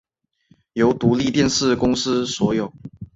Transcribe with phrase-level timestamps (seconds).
[0.73, 2.73] 由独立电视公司所有。